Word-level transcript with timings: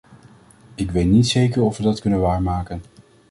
Ik 0.75 0.91
weet 0.91 1.05
niet 1.07 1.27
zeker 1.27 1.61
of 1.61 1.77
we 1.77 1.83
dat 1.83 1.99
kunnen 2.01 2.19
waarmaken. 2.19 2.81